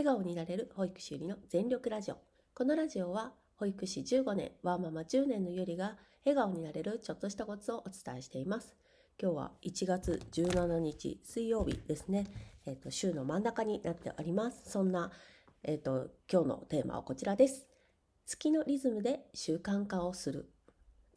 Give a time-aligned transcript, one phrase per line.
[0.00, 2.16] 笑顔になれる保育士ゆりの全力ラジオ。
[2.54, 8.74] このラジオは保育士15年ワーママ10年のゆりが笑顔になれるちょっとしたコツをお伝えしています。
[9.20, 12.26] 今日は1月17日水曜日ですね、
[12.64, 14.70] えっ、と週の真ん中になっております。
[14.70, 15.10] そんな、
[15.64, 17.68] えっ、と今日のテーマはこちらです。
[18.24, 20.48] 月のリズムで習慣化をする。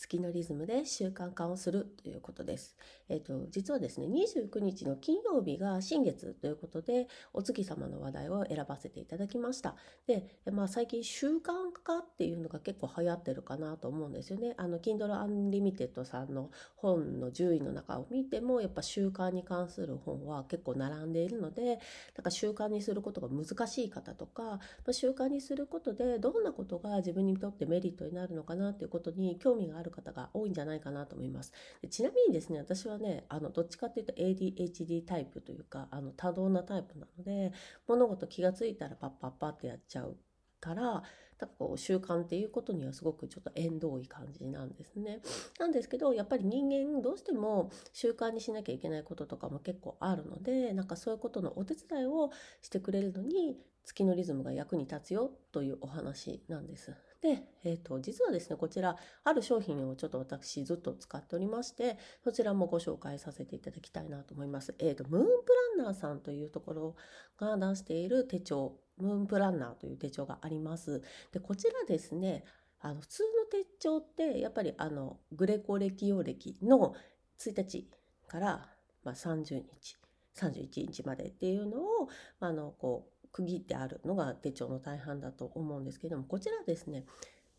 [0.00, 2.74] 月のリズムで習慣化をするということです。
[3.10, 9.76] えっ、ー、と、実はですね、29日の金曜日が新月ということで、お月様の話題を選ばせていただきました。
[10.06, 14.54] で、まあ最近習慣化っていうのが結構流行ってるかなと思うんですよね。
[14.56, 15.12] あの、Kindle
[15.50, 21.78] Unlimited さんの本の10位の中を見ても、やっぱ習慣に関する本は結構並んでいるので、
[22.16, 24.58] なんか習慣にすることが難しい方とか、ま
[24.88, 31.52] あ、習慣にすることでどんなことが自分にとってメリットになるのかなっていうことに興味があるる方が多いんじゃないかなと思います。
[31.82, 37.52] でちなみにですね、私はね、あの、どっちかっていうと ADHD タイプというか、あの、多動なタイプなので、
[37.86, 40.16] 物事気がついたらパッパッパってやっちゃう
[40.60, 41.02] から、
[41.40, 45.20] なんかこう習慣っていうことにはすごくちょっと縁遠い感じなんですね。
[45.58, 56.94] なんですけどやっぱり人間どうしても習慣にしなきゃいけないこととかも結構あるのでなんかそういうことのお手伝いをしてくれるのに月のリズムが役に立つよというお話なんです。
[57.20, 64.74] で、えっ、ー、と、実はですね、こちら、ある商品をちょっと私ずっと使っておりまして、そちらもご紹介させていただきたいなと思います。
[64.78, 66.96] えっ、ー、と、ムーンプランナーさんというところ
[67.38, 71.02] が出している手帳、ムーンプランナーという手帳があります。
[71.32, 72.44] で、こちらですね、
[72.80, 76.94] あの、普通の手帳って、やっぱりあの、グレコ歴用歴の
[77.38, 77.90] 1日
[78.28, 78.68] から、
[79.04, 79.96] まあ、30日、
[80.36, 87.04] 31日までっていうのを、あの、こう、区切ってあるのが手帳の大半だと思うんですけどもこちらですね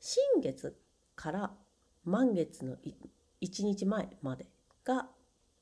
[0.00, 0.76] 新月
[1.14, 1.50] から
[2.04, 2.76] 満月の
[3.40, 4.46] 1日前まで
[4.84, 5.08] が、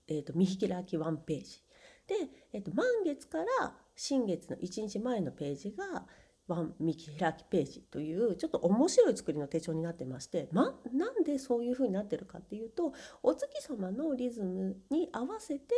[0.09, 1.63] えーと、見開き1ページ。
[2.07, 2.15] で、
[2.53, 6.07] えーと、満月から新月の1日前のページが
[6.47, 15.75] ワン見開きページというちょっと面白い作りの手帳になってまして、ま、なんでそういう風になってるかっていうとお月様のリズムに合わせて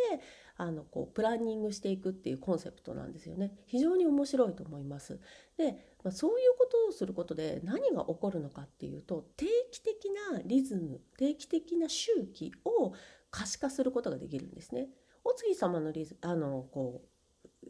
[0.56, 3.52] あのこうプランニングしていくっていうコンセプトなんですよね。
[3.66, 5.20] 非常に面白いと思います。
[5.56, 5.72] で、
[6.02, 12.92] まあ、そういうことをすることで何が起こるのかっていうと定期的なリズム定期的な周期を
[13.30, 14.88] 可視化することができるんですね。
[15.22, 17.08] お月様のリズあのこう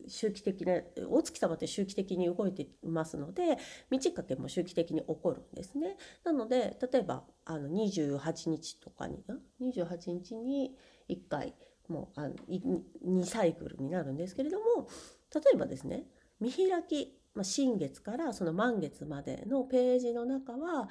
[0.09, 3.59] 周期的なお月様って周期的に動いていますので
[3.91, 5.97] 道かけも周期的に起こるんですね。
[6.25, 9.23] なので例えばあの28日とかに
[9.61, 10.77] 28日に
[11.09, 11.55] 1回
[11.89, 12.35] もうあの
[13.05, 14.89] 2サイクルになるんですけれども
[15.35, 16.05] 例えばですね
[16.41, 20.89] 見開き、まあ、新月からその満月までのページの中は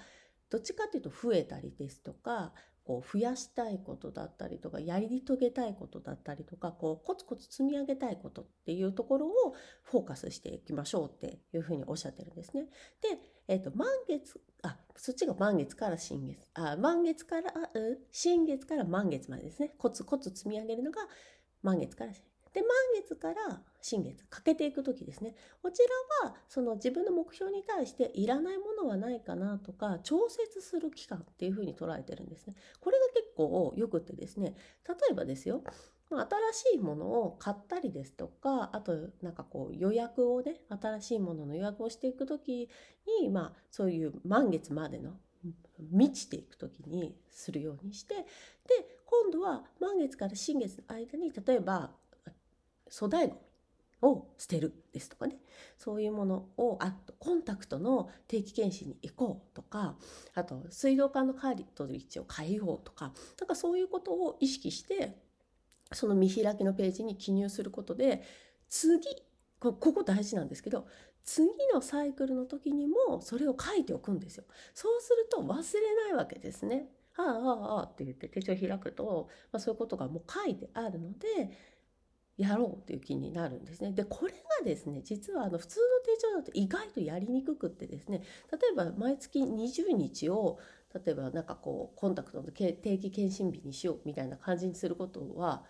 [0.50, 2.54] どっちかっていうと増えたりですとか
[2.86, 9.32] こう増やしたいことだったりとかやり遂げたいことだったりとかこうコツコツ積み上げたいことっていうところを
[9.84, 12.66] フォーカスしていきましょうっていうふうにおっしゃってるんですね。
[13.02, 21.02] で、えっ、ー、と満月あそっちが満月から新月あ満月からう新月から満月までですねコツコツ積み上げるのが
[21.64, 22.35] 満月から新月。
[22.56, 25.36] で満月から新月かけていく時ですね。
[25.62, 25.84] こち
[26.24, 32.56] らはその自分の目標に対していらないものはないかなとか調節する期間っていうふうに捉えてるんですね。
[32.80, 34.56] これが結構よくってですね。
[34.88, 35.64] 例えばですよ。
[36.10, 42.70] 新しいものを買ったりですとかあとなんかこう予約をね新しいものの予約をしていく時
[43.22, 45.18] にまあそういう満月までの
[45.92, 48.24] 満ちていく時にするようにしてで
[49.06, 51.92] 今度は満月から新月の間に例えば
[52.98, 53.46] 粗大ごみ
[54.02, 55.38] を捨てるですとかね
[55.78, 59.96] そういうものをあとコンタクトの定期検診に行こうとか
[60.34, 65.18] あと水道管のカートリッジを変えようとかなんかそういうことを意識して
[65.92, 68.24] その見開きのページに記入することで
[68.70, 69.00] 次
[69.60, 70.88] ここ大事なんですけど
[71.24, 74.44] 次のサイクルの時にもそれを書いておくんですよ。
[74.76, 76.88] そうすると忘れないわけですね。
[77.18, 81.50] ああああって言って手帳開くと、まあ、そういうことがもう書いてあるので
[82.38, 83.92] やろうっていう気になるんですね。
[83.92, 90.60] でこれがですね実はあの普通の手帳だと意外とやりにくくってですね例えば毎月20日を
[90.94, 95.64] 例えばなんかこうコンタクトの定期検診日にしようみたいな感じにすることは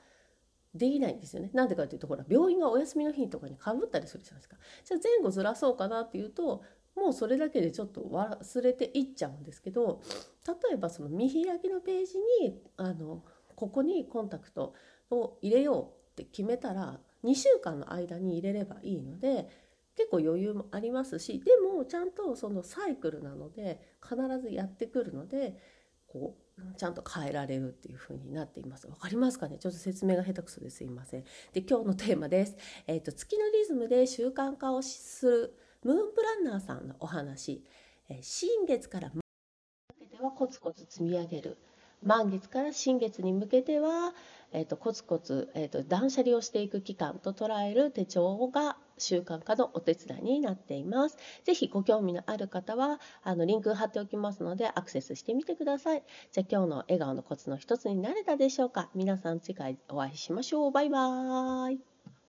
[0.74, 1.50] できないんですよね。
[1.54, 4.58] なんでかっていうとほら病院がお休みの日とかにかぶったりするじゃないですか。
[4.84, 6.64] じゃあ前後ずらそうかなっていうと
[6.96, 10.02] もうそれだけでちょっと忘れていっちゃうんですけど
[10.48, 13.24] 例えばその見開きのページにあの
[13.56, 14.74] ここにコンタクト
[15.12, 19.50] を入れようって決めたら2週間の間に入れればいいので
[19.98, 25.58] 結構余裕もありますしでもちゃんとそのサイクルなので必ずやってくるので
[26.08, 26.46] こう
[26.78, 28.88] ちゃんと変えられるっていう風になっています。
[28.88, 29.58] わかりますかね？
[29.60, 31.26] ちょっと説明が下手くそですいません。
[31.52, 32.56] で、今日のテーマです。
[32.88, 35.54] えっ、ー、と、月のリズムで習慣化をする
[35.84, 37.62] ムーンプランナーさんのお話。
[38.08, 39.20] えー、新月から満
[40.00, 41.58] 月はコツコツ積み上げる。
[42.06, 44.14] 満月から新月に向けては、
[44.54, 51.18] えーと、コツコツ、えーと、断捨離をしていく期間と捉える手帳が習慣化のお手伝いになっています。
[51.44, 56.04] ぜひご興味のある方はあのリンク貼っておきますのでアクセスしてみてください。
[56.32, 60.72] じゃあ今日の笑顔のコツの一つになれたでしょうか皆さん次回お会いしましょう。
[60.72, 61.95] バイバーイ。